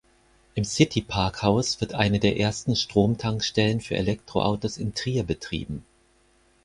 [0.55, 5.85] Im City-Parkhaus wird eine der ersten Strom-Tankstellen für Elektro-Autos in Trier betrieben.